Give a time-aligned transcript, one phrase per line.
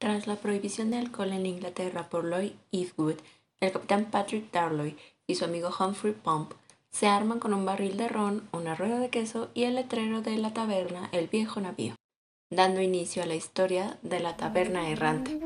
[0.00, 3.16] Tras la prohibición de alcohol en Inglaterra por Lloyd Eastwood,
[3.60, 6.54] el capitán Patrick Darloy y su amigo Humphrey Pump
[6.90, 10.38] se arman con un barril de ron, una rueda de queso y el letrero de
[10.38, 11.96] la taberna El Viejo Navío,
[12.48, 15.38] dando inicio a la historia de la taberna errante.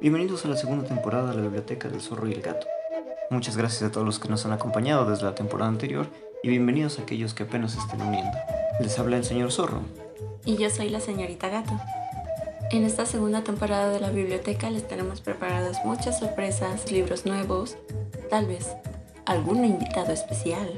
[0.00, 2.66] Bienvenidos a la segunda temporada de la Biblioteca del Zorro y el Gato.
[3.30, 6.08] Muchas gracias a todos los que nos han acompañado desde la temporada anterior
[6.46, 8.38] y bienvenidos a aquellos que apenas se estén uniendo.
[8.78, 9.80] Les habla el señor Zorro.
[10.44, 11.72] Y yo soy la señorita Gato.
[12.70, 17.76] En esta segunda temporada de la biblioteca les tenemos preparadas muchas sorpresas, libros nuevos,
[18.30, 18.68] tal vez
[19.24, 20.72] algún invitado especial.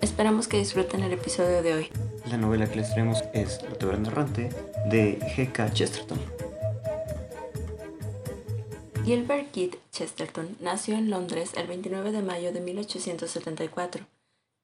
[0.00, 1.88] Esperamos que disfruten el episodio de hoy.
[2.28, 4.48] La novela que les traemos es La Taberna Errante
[4.86, 5.72] de G.K.
[5.72, 6.18] Chesterton.
[9.04, 14.11] Gilbert Keith Chesterton nació en Londres el 29 de mayo de 1874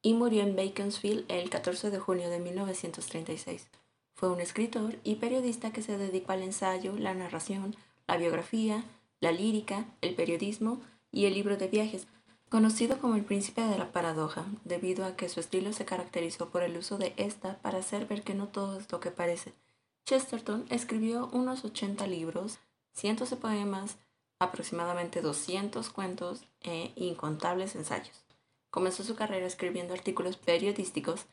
[0.01, 3.67] y murió en Beaconsfield el 14 de junio de 1936.
[4.15, 7.75] Fue un escritor y periodista que se dedicó al ensayo, la narración,
[8.07, 8.83] la biografía,
[9.19, 12.07] la lírica, el periodismo y el libro de viajes,
[12.49, 16.63] conocido como el príncipe de la paradoja, debido a que su estilo se caracterizó por
[16.63, 19.53] el uso de esta para hacer ver que no todo es lo que parece.
[20.05, 22.57] Chesterton escribió unos 80 libros,
[22.93, 23.97] cientos de poemas,
[24.39, 28.28] aproximadamente 200 cuentos e incontables ensayos.
[28.69, 31.25] Comenzó su carrera escribiendo artículos periodísticos.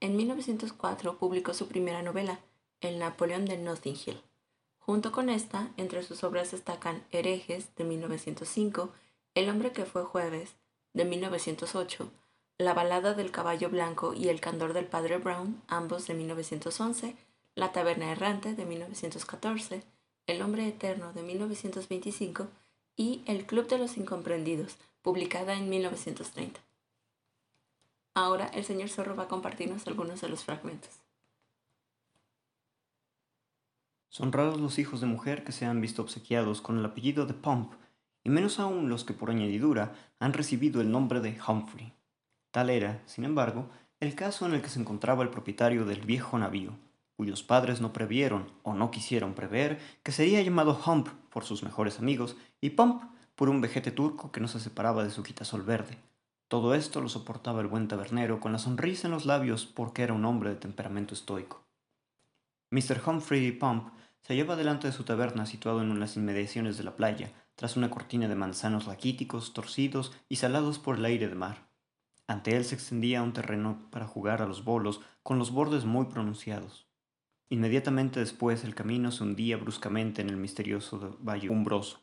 [0.00, 2.38] En 1904 publicó su primera novela,
[2.80, 4.20] El Napoleón de Notting Hill.
[4.78, 8.90] Junto con esta, entre sus obras destacan Herejes de 1905,
[9.34, 10.54] El hombre que fue jueves
[10.92, 12.10] de 1908,
[12.58, 17.16] La balada del caballo blanco y El candor del padre Brown, ambos de 1911,
[17.54, 19.82] La taberna errante de 1914,
[20.26, 22.46] El hombre eterno de 1925
[22.94, 26.63] y El club de los incomprendidos, publicada en 1930.
[28.14, 31.00] Ahora el señor Zorro va a compartirnos algunos de los fragmentos.
[34.08, 37.34] Son raros los hijos de mujer que se han visto obsequiados con el apellido de
[37.34, 37.72] Pump,
[38.22, 41.92] y menos aún los que por añadidura han recibido el nombre de Humphrey.
[42.52, 43.68] Tal era, sin embargo,
[43.98, 46.78] el caso en el que se encontraba el propietario del viejo navío,
[47.16, 51.98] cuyos padres no previeron o no quisieron prever que sería llamado Hump por sus mejores
[51.98, 53.02] amigos y Pump
[53.34, 55.98] por un vejete turco que no se separaba de su quitasol verde,
[56.48, 60.12] todo esto lo soportaba el buen tabernero con la sonrisa en los labios porque era
[60.12, 61.64] un hombre de temperamento estoico.
[62.70, 63.00] Mr.
[63.06, 63.88] Humphrey Pump
[64.22, 67.90] se hallaba delante de su taberna situado en unas inmediaciones de la playa, tras una
[67.90, 71.68] cortina de manzanos raquíticos, torcidos y salados por el aire de mar.
[72.26, 76.06] Ante él se extendía un terreno para jugar a los bolos con los bordes muy
[76.06, 76.88] pronunciados.
[77.50, 82.00] Inmediatamente después el camino se hundía bruscamente en el misterioso valle umbroso.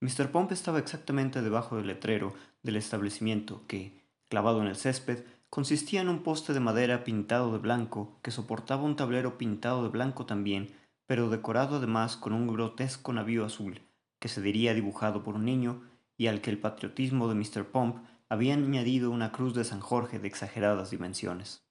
[0.00, 0.30] Mr.
[0.30, 6.08] Pump estaba exactamente debajo del letrero del establecimiento que, clavado en el césped, consistía en
[6.08, 10.74] un poste de madera pintado de blanco que soportaba un tablero pintado de blanco también,
[11.06, 13.82] pero decorado además con un grotesco navío azul,
[14.18, 15.82] que se diría dibujado por un niño
[16.16, 17.66] y al que el patriotismo de Mr.
[17.66, 21.66] Pump había añadido una cruz de San Jorge de exageradas dimensiones.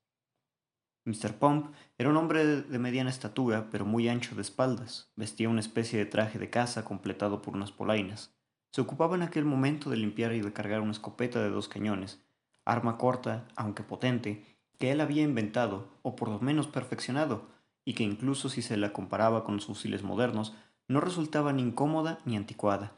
[1.06, 1.34] Mr.
[1.40, 5.12] Pump era un hombre de mediana estatura, pero muy ancho de espaldas.
[5.16, 8.36] Vestía una especie de traje de caza completado por unas polainas.
[8.72, 12.22] Se ocupaba en aquel momento de limpiar y de cargar una escopeta de dos cañones,
[12.66, 14.46] arma corta, aunque potente,
[14.80, 17.50] que él había inventado, o por lo menos perfeccionado,
[17.84, 20.56] y que incluso si se la comparaba con los fusiles modernos,
[20.88, 22.94] no resultaba ni incómoda ni anticuada.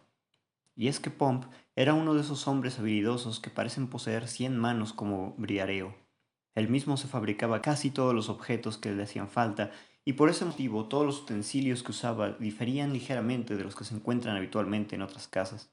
[0.76, 1.46] Y es que Pump
[1.76, 5.96] era uno de esos hombres habilidosos que parecen poseer cien manos como Briareo.
[6.56, 9.72] Él mismo se fabricaba casi todos los objetos que le hacían falta,
[10.06, 13.96] y por ese motivo todos los utensilios que usaba diferían ligeramente de los que se
[13.96, 15.72] encuentran habitualmente en otras casas.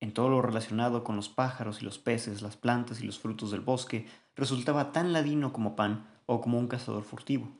[0.00, 3.50] En todo lo relacionado con los pájaros y los peces, las plantas y los frutos
[3.52, 7.52] del bosque, resultaba tan ladino como pan o como un cazador furtivo.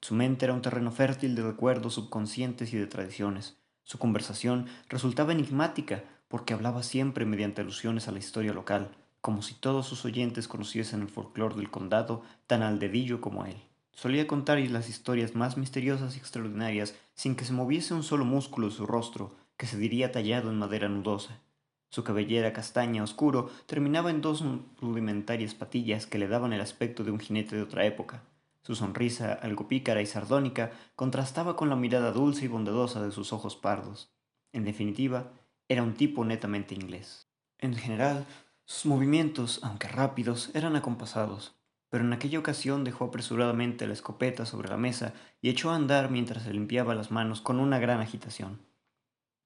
[0.00, 3.58] Su mente era un terreno fértil de recuerdos subconscientes y de tradiciones.
[3.82, 9.54] Su conversación resultaba enigmática porque hablaba siempre mediante alusiones a la historia local, como si
[9.54, 13.56] todos sus oyentes conociesen el folclore del condado tan al dedillo como él.
[13.96, 18.68] Solía contarles las historias más misteriosas y extraordinarias sin que se moviese un solo músculo
[18.68, 21.40] de su rostro, que se diría tallado en madera nudosa.
[21.88, 24.44] Su cabellera castaña oscuro terminaba en dos
[24.82, 28.22] rudimentarias patillas que le daban el aspecto de un jinete de otra época.
[28.60, 33.32] Su sonrisa, algo pícara y sardónica, contrastaba con la mirada dulce y bondadosa de sus
[33.32, 34.10] ojos pardos.
[34.52, 35.32] En definitiva,
[35.68, 37.28] era un tipo netamente inglés.
[37.58, 38.26] En general,
[38.66, 41.55] sus movimientos, aunque rápidos, eran acompasados,
[41.88, 46.10] pero en aquella ocasión dejó apresuradamente la escopeta sobre la mesa y echó a andar
[46.10, 48.60] mientras se limpiaba las manos con una gran agitación.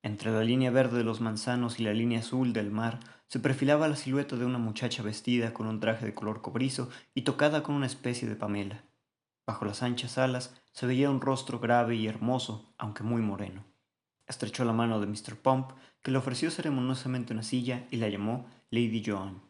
[0.02, 3.86] Entre la línea verde de los manzanos y la línea azul del mar se perfilaba
[3.86, 7.74] la silueta de una muchacha vestida con un traje de color cobrizo y tocada con
[7.74, 8.84] una especie de pamela.
[9.46, 13.64] Bajo las anchas alas se veía un rostro grave y hermoso, aunque muy moreno.
[14.26, 15.36] Estrechó la mano de Mr.
[15.36, 15.72] Pump,
[16.02, 19.49] que le ofreció ceremoniosamente una silla y la llamó Lady Joan.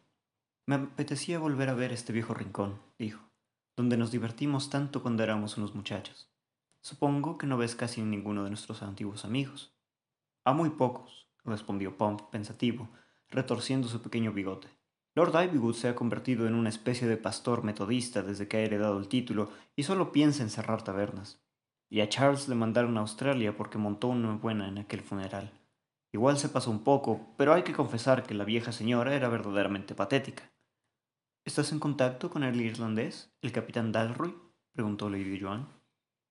[0.67, 3.21] Me apetecía volver a ver este viejo rincón, dijo,
[3.75, 6.29] donde nos divertimos tanto cuando éramos unos muchachos.
[6.81, 9.73] Supongo que no ves casi ninguno de nuestros antiguos amigos.
[10.45, 12.89] A muy pocos, respondió Pump pensativo,
[13.29, 14.67] retorciendo su pequeño bigote.
[15.15, 18.97] Lord Ivywood se ha convertido en una especie de pastor metodista desde que ha heredado
[18.97, 21.41] el título y solo piensa en cerrar tabernas.
[21.89, 25.51] Y a Charles le mandaron a Australia porque montó una buena en aquel funeral.
[26.13, 29.95] Igual se pasó un poco, pero hay que confesar que la vieja señora era verdaderamente
[29.95, 30.50] patética.
[31.43, 34.37] ¿Estás en contacto con el irlandés, el capitán Dalroy?
[34.73, 35.67] preguntó Lady Joan.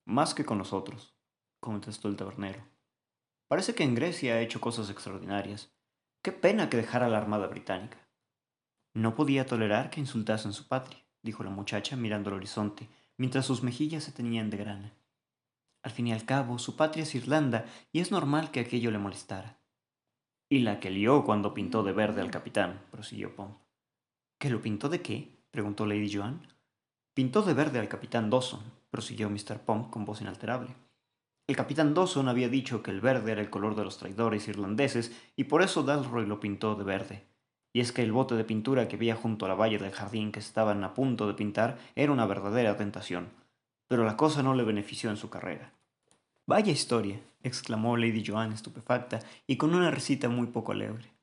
[0.07, 1.17] Más que con nosotros,
[1.59, 2.63] contestó el tabernero.
[3.49, 5.75] Parece que en Grecia ha hecho cosas extraordinarias.
[6.23, 8.09] Qué pena que dejara la Armada Británica.
[8.95, 13.65] No podía tolerar que insultasen su patria, dijo la muchacha mirando al horizonte, mientras sus
[13.65, 14.95] mejillas se teñían de grana.
[15.83, 18.99] Al fin y al cabo, su patria es Irlanda, y es normal que aquello le
[18.99, 19.59] molestara.
[20.49, 23.59] Y la que lió cuando pintó de verde al capitán, prosiguió Pomp.
[24.41, 25.29] ¿Que lo pintó de qué?
[25.51, 26.41] preguntó Lady Joan.
[27.13, 29.59] Pintó de verde al capitán Dawson, prosiguió Mr.
[29.59, 30.75] Pomp con voz inalterable.
[31.47, 35.13] El capitán Dawson había dicho que el verde era el color de los traidores irlandeses
[35.37, 37.27] y por eso Dalroy lo pintó de verde.
[37.75, 40.33] Y es que el bote de pintura que había junto a la valla del jardín
[40.33, 43.29] que estaban a punto de pintar era una verdadera tentación.
[43.89, 45.75] Pero la cosa no le benefició en su carrera.
[46.47, 51.20] Vaya historia, exclamó Lady Joan estupefacta y con una risita muy poco alegre.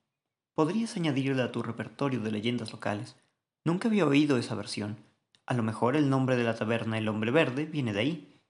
[0.58, 3.14] ¿Podrías añadirla a tu repertorio de leyendas locales?
[3.62, 4.96] Nunca había oído esa versión.
[5.46, 8.40] A lo mejor el nombre de la taberna El Hombre Verde viene de ahí.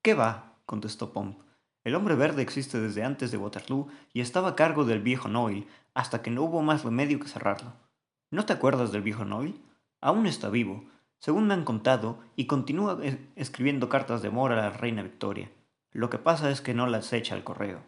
[0.00, 0.54] ¿Qué va?
[0.64, 1.40] contestó Pomp.
[1.84, 5.66] El hombre verde existe desde antes de Waterloo y estaba a cargo del viejo Noel
[5.92, 7.74] hasta que no hubo más remedio que cerrarlo.
[8.30, 9.60] ¿No te acuerdas del viejo Noel?
[10.00, 10.86] Aún está vivo,
[11.18, 12.98] según me han contado, y continúa
[13.36, 15.52] escribiendo cartas de amor a la reina Victoria.
[15.92, 17.82] Lo que pasa es que no las echa al correo.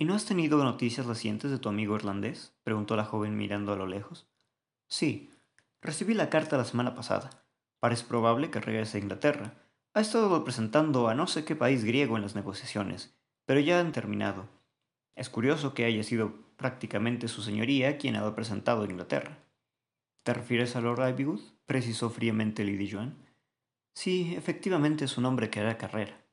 [0.00, 2.54] ¿Y no has tenido noticias recientes de tu amigo irlandés?
[2.64, 4.26] preguntó la joven mirando a lo lejos.
[4.88, 5.30] Sí,
[5.82, 7.44] recibí la carta la semana pasada.
[7.80, 9.52] Parece probable que regrese a Inglaterra
[9.92, 13.14] ha estado representando a no sé qué país griego en las negociaciones,
[13.44, 14.48] pero ya han terminado.
[15.16, 19.36] Es curioso que haya sido prácticamente su señoría quien ha representado a Inglaterra.
[20.22, 21.42] ¿Te refieres a Lord Ivywood?
[21.66, 23.18] precisó fríamente Lady Joan.
[23.92, 26.24] Sí, efectivamente es un hombre que hará carrera.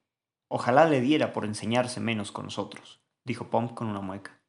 [0.47, 4.39] Ojalá le diera por enseñarse menos con nosotros, dijo Pomp con una mueca.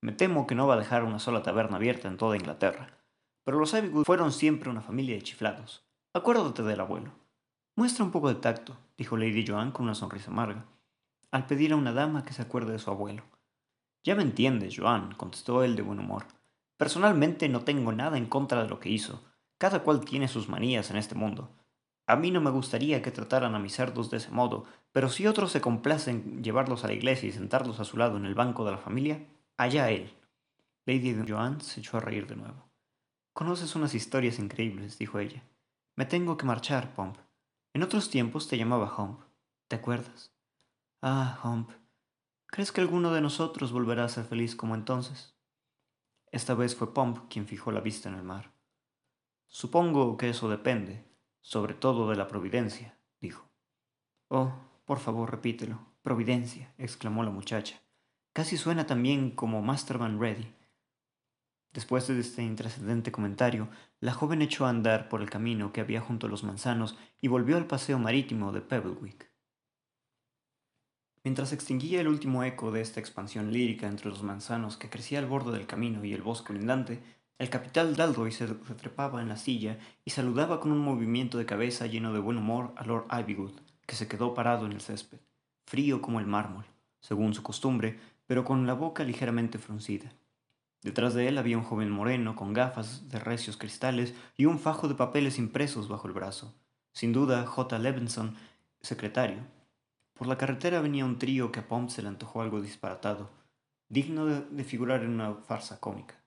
[0.00, 2.96] Me temo que no va a dejar una sola taberna abierta en toda Inglaterra.
[3.42, 5.84] Pero los Ivywood fueron siempre una familia de chiflados.
[6.14, 7.12] Acuérdate del abuelo.
[7.76, 10.64] Muestra un poco de tacto, dijo Lady Joan con una sonrisa amarga,
[11.32, 13.24] al pedir a una dama que se acuerde de su abuelo.
[14.04, 16.26] Ya me entiendes, Joan, contestó él de buen humor.
[16.76, 19.24] Personalmente no tengo nada en contra de lo que hizo.
[19.58, 21.50] Cada cual tiene sus manías en este mundo.
[22.06, 25.26] A mí no me gustaría que trataran a mis cerdos de ese modo, pero si
[25.26, 28.34] otros se complacen en llevarlos a la iglesia y sentarlos a su lado en el
[28.34, 30.12] banco de la familia, allá él.
[30.86, 32.68] Lady Joan se echó a reír de nuevo.
[33.32, 35.42] Conoces unas historias increíbles, dijo ella.
[35.96, 37.16] Me tengo que marchar, Pomp.
[37.72, 39.20] En otros tiempos te llamaba Hump.
[39.68, 40.32] ¿Te acuerdas?
[41.00, 41.70] Ah, Hump.
[42.46, 45.34] ¿Crees que alguno de nosotros volverá a ser feliz como entonces?
[46.30, 48.52] Esta vez fue Pump quien fijó la vista en el mar.
[49.48, 51.04] Supongo que eso depende,
[51.44, 53.50] sobre todo de la providencia, dijo.
[54.28, 54.54] Oh,
[54.86, 55.78] por favor, repítelo.
[56.02, 57.82] Providencia, exclamó la muchacha.
[58.32, 60.50] Casi suena también como Masterman Ready.
[61.74, 63.68] Después de este intrascendente comentario,
[64.00, 67.28] la joven echó a andar por el camino que había junto a los manzanos y
[67.28, 69.30] volvió al paseo marítimo de Pebblewick.
[71.24, 75.26] Mientras extinguía el último eco de esta expansión lírica entre los manzanos que crecía al
[75.26, 77.02] borde del camino y el bosque lindante,
[77.38, 81.86] el capitán Dalroy se trepaba en la silla y saludaba con un movimiento de cabeza
[81.86, 85.18] lleno de buen humor a Lord Ivywood, que se quedó parado en el césped,
[85.66, 86.64] frío como el mármol,
[87.00, 90.12] según su costumbre, pero con la boca ligeramente fruncida.
[90.82, 94.86] Detrás de él había un joven moreno con gafas de recios cristales y un fajo
[94.86, 96.54] de papeles impresos bajo el brazo.
[96.92, 97.78] Sin duda, J.
[97.78, 98.36] Levinson,
[98.80, 99.38] secretario.
[100.12, 103.30] Por la carretera venía un trío que a Pomp se le antojó algo disparatado,
[103.88, 106.23] digno de, de figurar en una farsa cómica.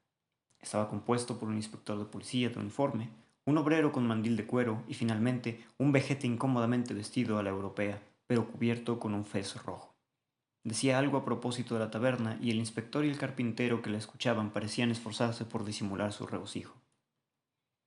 [0.60, 3.10] Estaba compuesto por un inspector de policía de uniforme,
[3.46, 8.02] un obrero con mandil de cuero y finalmente un vejete incómodamente vestido a la europea,
[8.28, 9.96] pero cubierto con un fez rojo.
[10.64, 13.98] Decía algo a propósito de la taberna y el inspector y el carpintero que la
[13.98, 16.76] escuchaban parecían esforzarse por disimular su regocijo.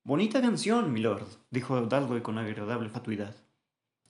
[0.03, 3.37] Bonita canción, milord, dijo Dalroy con agradable fatuidad.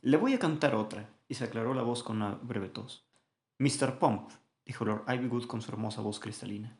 [0.02, 3.04] Le voy a cantar otra, y se aclaró la voz con una breve tos.
[3.58, 3.98] Mr.
[3.98, 4.30] Pump,
[4.64, 6.78] dijo Lord Ivywood con su hermosa voz cristalina.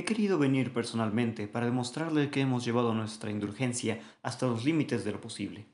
[0.00, 5.12] He querido venir personalmente para demostrarle que hemos llevado nuestra indulgencia hasta los límites de
[5.12, 5.66] lo posible.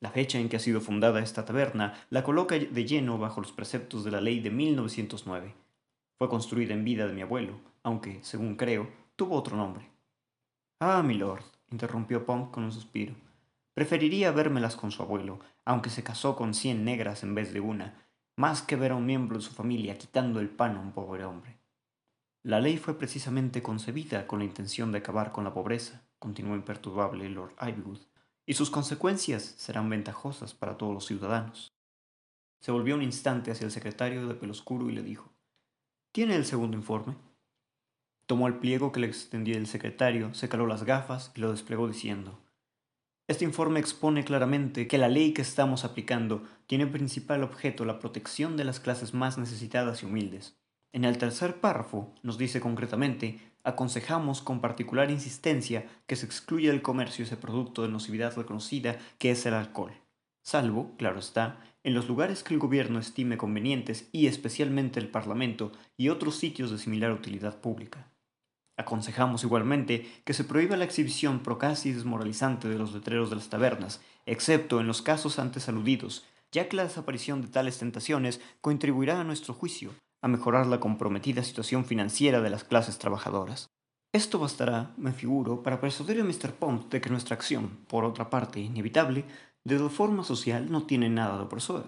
[0.00, 3.52] La fecha en que ha sido fundada esta taberna la coloca de lleno bajo los
[3.52, 5.54] preceptos de la ley de 1909.
[6.18, 9.88] Fue construida en vida de mi abuelo, aunque, según creo, tuvo otro nombre.
[10.80, 13.14] Ah, milord, interrumpió Punk con un suspiro.
[13.72, 18.02] Preferiría vérmelas con su abuelo, aunque se casó con cien negras en vez de una,
[18.34, 21.24] más que ver a un miembro de su familia quitando el pan a un pobre
[21.24, 21.63] hombre.
[22.44, 27.26] La ley fue precisamente concebida con la intención de acabar con la pobreza, continuó imperturbable
[27.30, 28.00] Lord Ivywood,
[28.44, 31.74] y sus consecuencias serán ventajosas para todos los ciudadanos.
[32.60, 35.32] Se volvió un instante hacia el secretario de pelo oscuro y le dijo,
[36.12, 37.16] ¿Tiene el segundo informe?
[38.26, 41.88] Tomó el pliego que le extendía el secretario, se caló las gafas y lo desplegó
[41.88, 42.38] diciendo,
[43.26, 48.58] este informe expone claramente que la ley que estamos aplicando tiene principal objeto la protección
[48.58, 50.58] de las clases más necesitadas y humildes.
[50.94, 56.82] En el tercer párrafo nos dice concretamente, aconsejamos con particular insistencia que se excluya del
[56.82, 59.90] comercio ese producto de nocividad reconocida que es el alcohol,
[60.44, 65.72] salvo, claro está, en los lugares que el gobierno estime convenientes y especialmente el Parlamento
[65.96, 68.06] y otros sitios de similar utilidad pública.
[68.76, 73.48] Aconsejamos igualmente que se prohíba la exhibición procaz y desmoralizante de los letreros de las
[73.48, 79.20] tabernas, excepto en los casos antes aludidos, ya que la desaparición de tales tentaciones contribuirá
[79.20, 79.90] a nuestro juicio
[80.24, 83.68] a mejorar la comprometida situación financiera de las clases trabajadoras.
[84.10, 86.54] Esto bastará, me figuro, para persuadir a Mr.
[86.54, 89.26] Pond de que nuestra acción, por otra parte inevitable,
[89.64, 91.84] de forma social no tiene nada de opresora.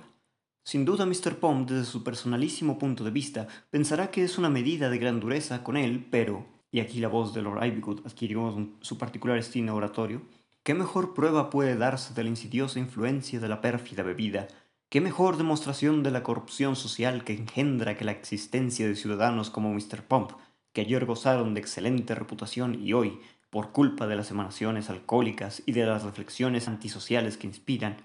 [0.63, 1.37] Sin duda Mr.
[1.37, 5.65] Pond, desde su personalísimo punto de vista, pensará que es una medida de gran dureza
[5.65, 10.21] con él, pero, y aquí la voz de Lord Ivywood adquirió su particular estilo oratorio,
[10.63, 14.47] ¿qué mejor prueba puede darse de la insidiosa influencia de la pérfida bebida?
[14.89, 19.75] ¿Qué mejor demostración de la corrupción social que engendra que la existencia de ciudadanos como
[19.75, 20.05] Mr.
[20.07, 20.31] Pump,
[20.73, 23.19] que ayer gozaron de excelente reputación y hoy,
[23.51, 27.97] por culpa de las emanaciones alcohólicas y de las reflexiones antisociales que inspiran,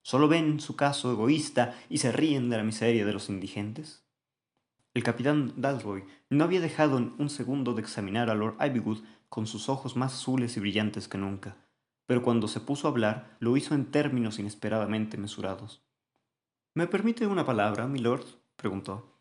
[0.00, 4.02] solo ven su caso egoísta y se ríen de la miseria de los indigentes?
[4.94, 9.68] El capitán Dalroy no había dejado un segundo de examinar a Lord Ivywood con sus
[9.68, 11.58] ojos más azules y brillantes que nunca,
[12.06, 15.82] pero cuando se puso a hablar lo hizo en términos inesperadamente mesurados.
[16.74, 18.24] ¿Me permite una palabra, milord?
[18.56, 19.18] preguntó.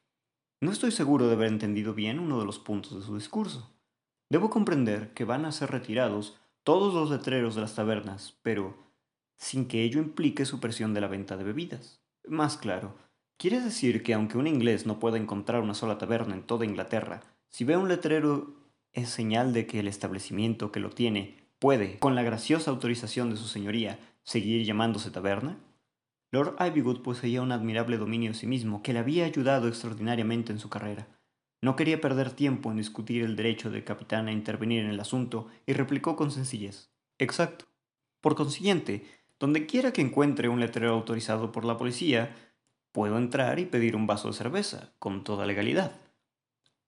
[0.62, 3.72] No estoy seguro de haber entendido bien uno de los puntos de su discurso.
[4.30, 8.78] Debo comprender que van a ser retirados todos los letreros de las tabernas, pero
[9.38, 12.02] sin que ello implique supresión de la venta de bebidas.
[12.28, 12.96] Más claro,
[13.40, 17.22] ¿Quiere decir que aunque un inglés no pueda encontrar una sola taberna en toda Inglaterra,
[17.48, 18.54] si ve un letrero
[18.92, 23.38] es señal de que el establecimiento que lo tiene puede, con la graciosa autorización de
[23.38, 25.58] su señoría, seguir llamándose taberna?
[26.32, 30.60] Lord Ivywood poseía un admirable dominio de sí mismo que le había ayudado extraordinariamente en
[30.60, 31.08] su carrera.
[31.62, 35.48] No quería perder tiempo en discutir el derecho del capitán a intervenir en el asunto
[35.66, 36.90] y replicó con sencillez.
[37.18, 37.66] Exacto.
[38.22, 39.06] Por consiguiente,
[39.40, 42.36] donde quiera que encuentre un letrero autorizado por la policía,
[42.92, 45.92] Puedo entrar y pedir un vaso de cerveza, con toda legalidad.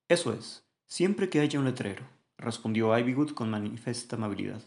[0.07, 2.05] Eso es, siempre que haya un letrero,
[2.37, 4.63] respondió Ivywood con manifiesta amabilidad.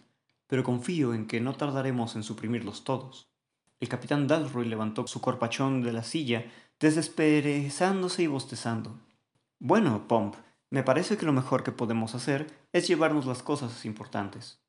[0.47, 3.34] Pero confío en que no tardaremos en suprimirlos todos.
[3.81, 6.47] El capitán Dalroy levantó su corpachón de la silla,
[6.81, 8.99] desesperezándose y bostezando.
[9.59, 10.37] Bueno, Pomp,
[10.71, 14.61] me parece que lo mejor que podemos hacer es llevarnos las cosas importantes.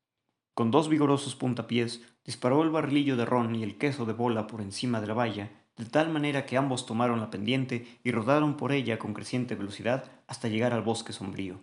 [0.54, 4.60] Con dos vigorosos puntapiés, disparó el barrilillo de ron y el queso de bola por
[4.60, 8.72] encima de la valla de tal manera que ambos tomaron la pendiente y rodaron por
[8.72, 11.60] ella con creciente velocidad hasta llegar al bosque sombrío.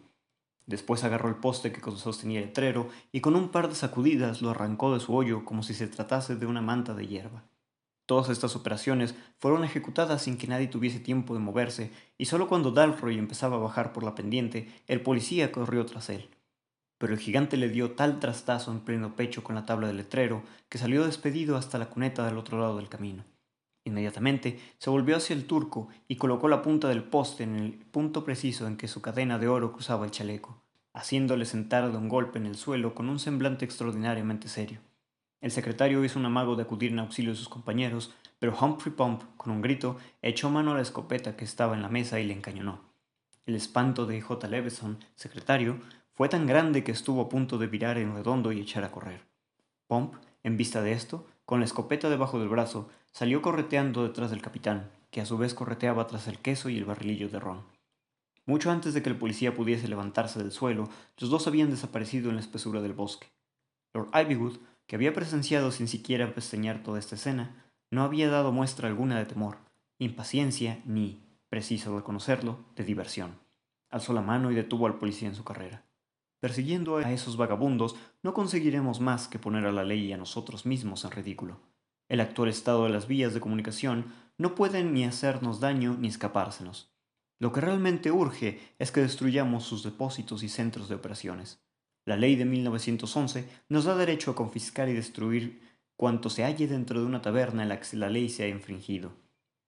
[0.65, 4.49] Después agarró el poste que sostenía el letrero y con un par de sacudidas lo
[4.49, 7.43] arrancó de su hoyo como si se tratase de una manta de hierba.
[8.05, 12.71] Todas estas operaciones fueron ejecutadas sin que nadie tuviese tiempo de moverse, y solo cuando
[12.71, 16.29] Dalroy empezaba a bajar por la pendiente, el policía corrió tras él.
[16.97, 20.43] Pero el gigante le dio tal trastazo en pleno pecho con la tabla del letrero
[20.69, 23.23] que salió despedido hasta la cuneta del otro lado del camino.
[23.85, 28.23] Inmediatamente se volvió hacia el turco y colocó la punta del poste en el punto
[28.23, 30.61] preciso en que su cadena de oro cruzaba el chaleco,
[30.93, 34.79] haciéndole sentar de un golpe en el suelo con un semblante extraordinariamente serio.
[35.41, 39.23] El secretario hizo un amago de acudir en auxilio de sus compañeros, pero Humphrey Pump,
[39.35, 42.33] con un grito, echó mano a la escopeta que estaba en la mesa y le
[42.33, 42.79] encañonó.
[43.45, 44.47] El espanto de J.
[44.47, 45.81] Leveson, secretario,
[46.13, 49.25] fue tan grande que estuvo a punto de virar en redondo y echar a correr.
[49.87, 54.41] Pump, en vista de esto, con la escopeta debajo del brazo, salió correteando detrás del
[54.41, 57.63] capitán, que a su vez correteaba tras el queso y el barrilillo de ron.
[58.45, 62.35] Mucho antes de que el policía pudiese levantarse del suelo, los dos habían desaparecido en
[62.35, 63.27] la espesura del bosque.
[63.93, 68.89] Lord Ivywood, que había presenciado sin siquiera pestañear toda esta escena, no había dado muestra
[68.89, 69.59] alguna de temor,
[69.99, 73.39] impaciencia ni, preciso reconocerlo, de diversión.
[73.91, 75.85] Alzó la mano y detuvo al policía en su carrera.
[76.39, 80.65] Persiguiendo a esos vagabundos, no conseguiremos más que poner a la ley y a nosotros
[80.65, 81.59] mismos en ridículo.
[82.09, 86.93] El actual estado de las vías de comunicación no puede ni hacernos daño ni escapársenos.
[87.39, 91.61] Lo que realmente urge es que destruyamos sus depósitos y centros de operaciones.
[92.05, 95.61] La ley de 1911 nos da derecho a confiscar y destruir
[95.95, 99.13] cuanto se halle dentro de una taberna en la que la ley se ha infringido.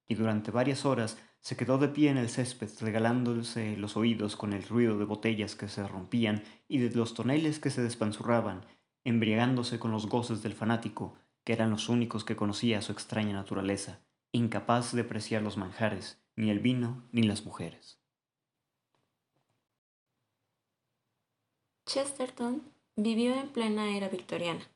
[0.07, 4.53] Y durante varias horas se quedó de pie en el césped regalándose los oídos con
[4.53, 8.65] el ruido de botellas que se rompían y de los toneles que se despanzurraban,
[9.03, 13.99] embriagándose con los goces del fanático, que eran los únicos que conocía su extraña naturaleza,
[14.33, 17.99] incapaz de apreciar los manjares, ni el vino, ni las mujeres.
[21.85, 22.63] Chesterton
[22.95, 24.67] vivió en plena era victoriana,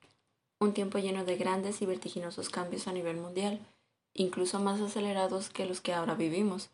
[0.59, 3.59] un tiempo lleno de grandes y vertiginosos cambios a nivel mundial,
[4.13, 6.69] incluso más acelerados que los que ahora vivimos.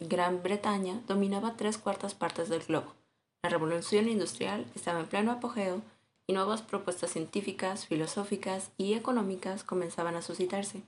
[0.00, 2.94] Gran Bretaña dominaba tres cuartas partes del globo.
[3.42, 5.82] La revolución industrial estaba en pleno apogeo
[6.26, 10.82] y nuevas propuestas científicas, filosóficas y económicas comenzaban a suscitarse.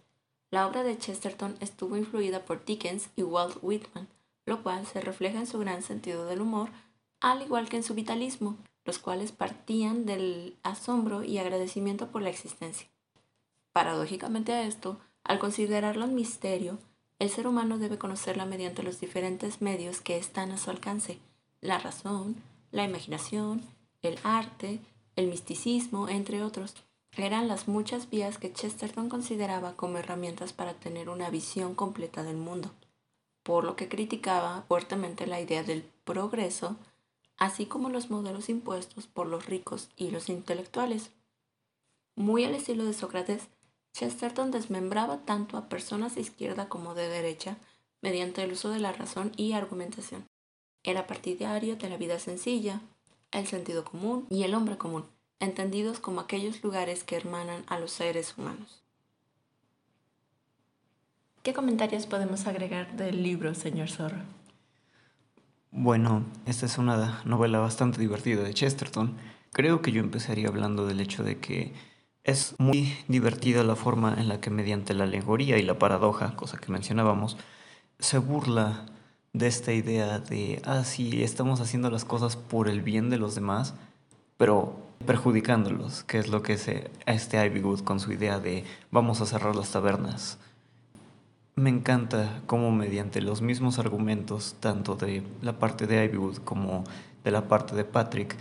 [0.50, 4.08] La obra de Chesterton estuvo influida por Dickens y Walt Whitman,
[4.46, 6.70] lo cual se refleja en su gran sentido del humor,
[7.20, 12.30] al igual que en su vitalismo, los cuales partían del asombro y agradecimiento por la
[12.30, 12.88] existencia.
[13.72, 16.78] Paradójicamente a esto, al considerarlo un misterio,
[17.18, 21.18] el ser humano debe conocerla mediante los diferentes medios que están a su alcance,
[21.60, 22.36] la razón,
[22.70, 23.62] la imaginación,
[24.02, 24.80] el arte,
[25.18, 26.74] el misticismo, entre otros.
[27.16, 32.36] Eran las muchas vías que Chesterton consideraba como herramientas para tener una visión completa del
[32.36, 32.70] mundo,
[33.42, 36.76] por lo que criticaba fuertemente la idea del progreso
[37.38, 41.10] así como los modelos impuestos por los ricos y los intelectuales.
[42.16, 43.48] Muy al estilo de Sócrates,
[43.92, 47.56] Chesterton desmembraba tanto a personas de izquierda como de derecha
[48.02, 50.26] mediante el uso de la razón y argumentación.
[50.82, 52.80] Era partidario de la vida sencilla,
[53.32, 55.04] el sentido común y el hombre común,
[55.40, 58.82] entendidos como aquellos lugares que hermanan a los seres humanos.
[61.42, 64.18] ¿Qué comentarios podemos agregar del libro, señor Zorro?
[65.70, 69.16] Bueno, esta es una novela bastante divertida de Chesterton.
[69.52, 71.72] Creo que yo empezaría hablando del hecho de que
[72.24, 76.58] es muy divertida la forma en la que mediante la alegoría y la paradoja, cosa
[76.58, 77.36] que mencionábamos,
[77.98, 78.86] se burla
[79.38, 83.36] de esta idea de, ah, sí, estamos haciendo las cosas por el bien de los
[83.36, 83.74] demás,
[84.36, 89.26] pero perjudicándolos, que es lo que hace este Ivywood con su idea de vamos a
[89.26, 90.38] cerrar las tabernas,
[91.54, 96.84] me encanta cómo mediante los mismos argumentos, tanto de la parte de Ivywood como
[97.22, 98.36] de la parte de Patrick,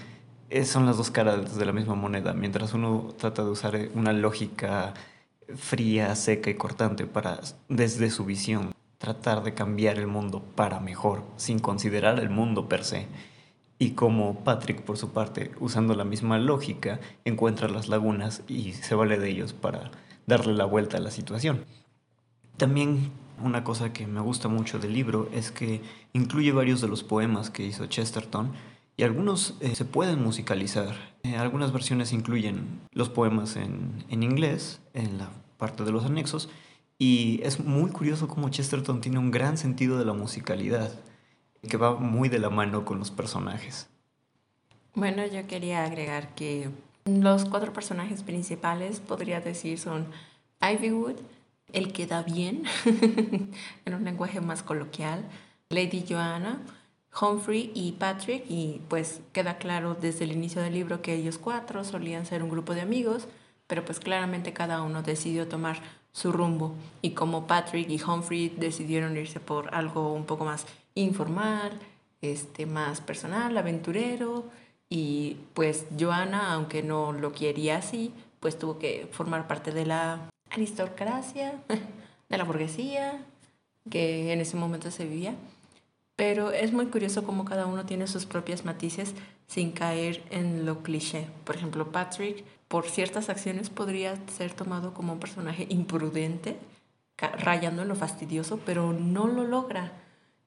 [0.50, 4.14] eh, son las dos caras de la misma moneda, mientras uno trata de usar una
[4.14, 4.96] lógica
[5.56, 11.24] fría, seca y cortante para, desde su visión, tratar de cambiar el mundo para mejor,
[11.38, 13.08] sin considerar el mundo per se.
[13.80, 18.96] Y como Patrick, por su parte, usando la misma lógica, encuentra las lagunas y se
[18.96, 19.92] vale de ellos para
[20.26, 21.66] darle la vuelta a la situación.
[22.58, 23.12] También
[23.44, 25.82] una cosa que me gusta mucho del libro es que
[26.14, 28.52] incluye varios de los poemas que hizo Chesterton
[28.98, 30.96] y algunos eh, se pueden musicalizar.
[31.22, 35.30] Eh, algunas versiones incluyen los poemas en, en inglés, en la
[35.60, 36.50] parte de los anexos,
[36.98, 40.92] y es muy curioso cómo Chesterton tiene un gran sentido de la musicalidad,
[41.68, 43.88] que va muy de la mano con los personajes.
[44.96, 46.70] Bueno, yo quería agregar que
[47.06, 50.08] los cuatro personajes principales, podría decir, son
[50.62, 51.18] Ivywood,
[51.72, 52.64] el que da bien,
[53.86, 55.26] en un lenguaje más coloquial,
[55.70, 56.62] Lady Joanna,
[57.20, 61.84] Humphrey y Patrick, y pues queda claro desde el inicio del libro que ellos cuatro
[61.84, 63.28] solían ser un grupo de amigos,
[63.68, 65.82] pero pues claramente cada uno decidió tomar
[66.18, 71.78] su rumbo y como Patrick y Humphrey decidieron irse por algo un poco más informal,
[72.22, 74.46] este, más personal, aventurero,
[74.90, 80.28] y pues Joanna, aunque no lo quería así, pues tuvo que formar parte de la
[80.50, 81.54] aristocracia,
[82.30, 83.24] de la burguesía,
[83.88, 85.36] que en ese momento se vivía.
[86.16, 89.14] Pero es muy curioso cómo cada uno tiene sus propias matices
[89.46, 91.28] sin caer en lo cliché.
[91.44, 96.58] Por ejemplo, Patrick, por ciertas acciones, podría ser tomado como un personaje imprudente,
[97.18, 99.94] rayando en lo fastidioso, pero no lo logra.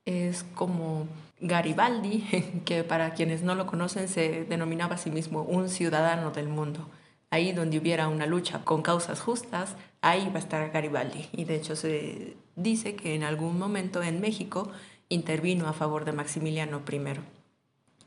[0.04, 1.08] Es como
[1.40, 6.48] Garibaldi, que para quienes no lo conocen se denominaba a sí mismo un ciudadano del
[6.48, 6.88] mundo.
[7.30, 11.28] Ahí donde hubiera una lucha con causas justas, ahí va a estar Garibaldi.
[11.32, 14.70] Y de hecho se dice que en algún momento en México
[15.08, 17.39] intervino a favor de Maximiliano I.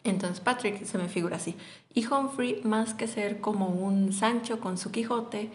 [0.04, 1.56] Entonces Patrick se me figura así.
[1.94, 5.50] Y Humphrey, más que ser como un Sancho con su Quijote,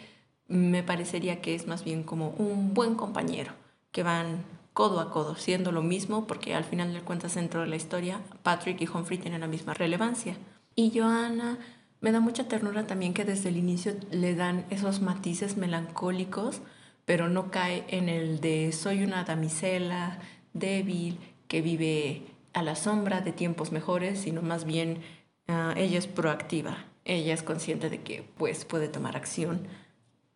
[0.47, 3.53] me parecería que es más bien como un buen compañero,
[3.93, 7.67] que van codo a codo, siendo lo mismo, porque al final de cuentas dentro de
[7.67, 10.37] la historia, Patrick y Humphrey tienen la misma relevancia.
[10.75, 11.59] Y Joanna
[12.01, 16.61] me da mucha ternura también que desde el inicio le dan esos matices melancólicos,
[17.05, 20.21] pero no cae en el de soy una damisela
[20.53, 25.01] débil que vive a la sombra de tiempos mejores, sino más bien
[25.49, 29.67] ah, ella es proactiva, ella es consciente de que pues puede tomar acción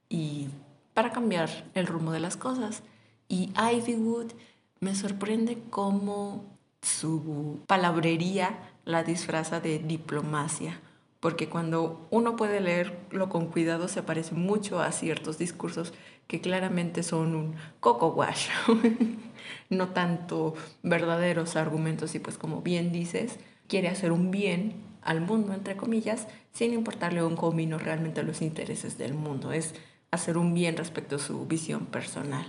[0.09, 0.49] y
[0.95, 2.83] para cambiar el rumbo de las cosas.
[3.29, 4.33] Y Ivywood
[4.81, 6.45] me sorprende cómo
[6.83, 10.81] su palabrería la disfraza de diplomacia
[11.23, 15.95] porque cuando uno puede leerlo con cuidado se parece mucho a ciertos discursos
[16.27, 18.49] que claramente son un coco wash,
[19.71, 25.53] no tanto verdaderos argumentos y pues como bien dices, quiere hacer un bien al mundo,
[25.53, 29.75] entre comillas, sin importarle un comino realmente los intereses del mundo, es
[30.11, 32.47] hacer un bien respecto a su visión personal.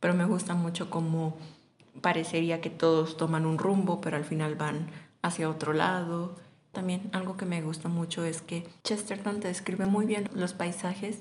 [0.00, 1.36] Pero me gusta mucho cómo
[2.00, 4.88] parecería que todos toman un rumbo, pero al final van
[5.22, 6.34] hacia otro lado
[6.74, 11.20] también algo que me gusta mucho es que Chesterton te describe muy bien los paisajes,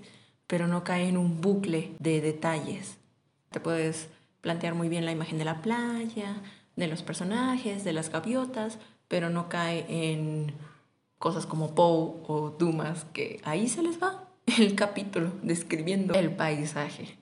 [0.53, 2.99] pero no cae en un bucle de detalles.
[3.49, 4.09] Te puedes
[4.41, 6.43] plantear muy bien la imagen de la playa,
[6.75, 10.53] de los personajes, de las gaviotas, pero no cae en
[11.17, 14.25] cosas como Poe o Dumas, que ahí se les va
[14.59, 17.17] el capítulo describiendo el paisaje.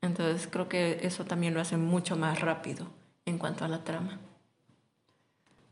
[0.00, 2.88] Entonces creo que eso también lo hace mucho más rápido
[3.26, 4.18] en cuanto a la trama.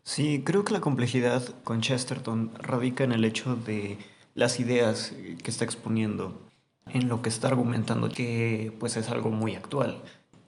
[0.05, 3.99] Sí, creo que la complejidad con Chesterton radica en el hecho de
[4.37, 6.49] las ideas que está exponiendo,
[6.93, 10.03] en lo que está argumentando, que pues es algo muy actual.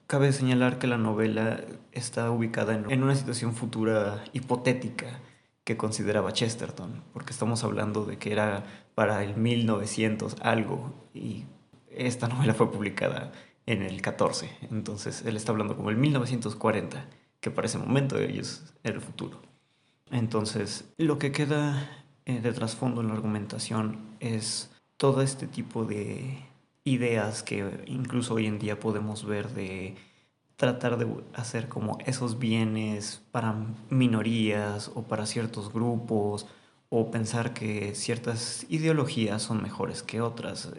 [0.06, 1.60] Cabe señalar que la novela
[1.92, 5.20] está ubicada en una situación futura hipotética
[5.64, 11.44] que consideraba Chesterton, porque estamos hablando de que era para el 1900 algo y
[11.90, 13.32] esta novela fue publicada
[13.66, 17.06] en el 14, entonces él está hablando como el 1940
[17.40, 19.40] que para ese momento de ellos era el futuro.
[20.10, 24.71] Entonces, lo que queda eh, de trasfondo en la argumentación es
[25.02, 26.44] todo este tipo de
[26.84, 29.96] ideas que incluso hoy en día podemos ver de
[30.54, 33.52] tratar de hacer como esos bienes para
[33.90, 36.46] minorías o para ciertos grupos
[36.88, 40.72] o pensar que ciertas ideologías son mejores que otras.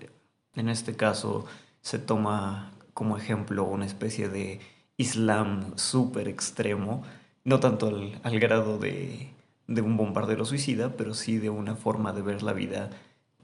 [0.56, 1.46] En este caso
[1.82, 4.62] se toma como ejemplo una especie de
[4.96, 7.04] Islam súper extremo,
[7.44, 7.88] no tanto
[8.24, 9.34] al, grado de,
[9.68, 12.90] de un bombardero suicida, pero sí de una forma de ver la vida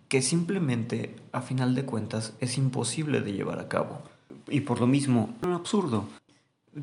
[0.09, 4.01] que simplemente, a final de cuentas, es imposible de llevar a cabo.
[4.49, 6.05] Y por lo mismo, un absurdo.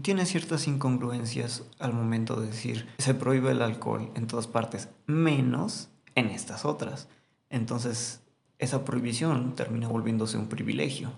[0.03, 5.89] Tiene ciertas incongruencias al momento de decir, se prohíbe el alcohol en todas partes, menos
[6.15, 7.09] en estas otras.
[7.51, 8.21] Entonces,
[8.59, 11.13] esa prohibición termina volviéndose un privilegio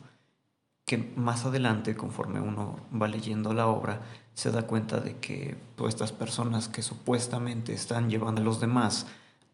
[0.88, 4.00] que más adelante, conforme uno va leyendo la obra,
[4.32, 9.06] se da cuenta de que todas estas personas que supuestamente están llevando a los demás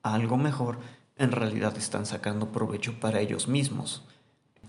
[0.04, 0.78] a algo mejor,
[1.16, 4.04] en realidad están sacando provecho para ellos mismos.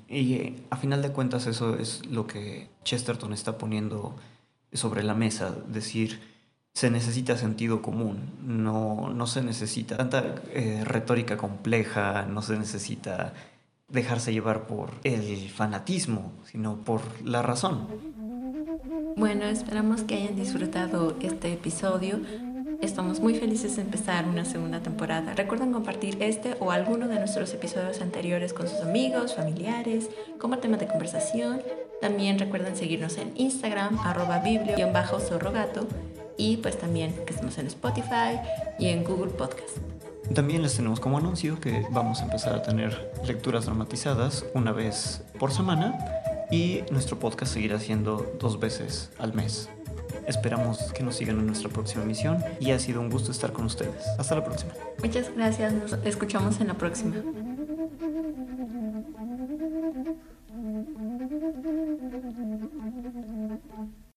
[0.08, 4.16] Y eh, a final de cuentas eso es lo que Chesterton está poniendo
[4.72, 6.20] sobre la mesa, decir,
[6.74, 13.34] se necesita sentido común, no, no se necesita tanta eh, retórica compleja, no se necesita
[13.88, 17.88] dejarse llevar por el fanatismo, sino por la razón.
[19.16, 22.20] Bueno, esperamos que hayan disfrutado este episodio.
[22.82, 25.34] Estamos muy felices de empezar una segunda temporada.
[25.34, 30.10] Recuerden compartir este o alguno de nuestros episodios anteriores con sus amigos, familiares,
[30.40, 31.62] como tema de conversación.
[32.02, 35.88] También recuerden seguirnos en Instagram, arroba biblio-zorrogato
[36.38, 38.40] y pues también que estamos en Spotify
[38.78, 39.78] y en Google Podcast.
[40.34, 45.24] También les tenemos como anuncio que vamos a empezar a tener lecturas dramatizadas una vez
[45.40, 45.98] por semana
[46.52, 49.70] y nuestro podcast seguirá siendo dos veces al mes.
[50.28, 53.66] Esperamos que nos sigan en nuestra próxima emisión y ha sido un gusto estar con
[53.66, 54.06] ustedes.
[54.18, 54.74] Hasta la próxima.
[55.04, 57.16] Muchas gracias, nos escuchamos en la próxima.